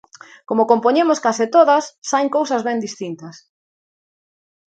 Como 0.49 0.67
compoñemos 0.71 1.19
case 1.25 1.45
todas, 1.55 1.83
saen 2.09 2.29
cousas 2.37 2.61
ben 2.67 2.77
distintas. 2.85 3.35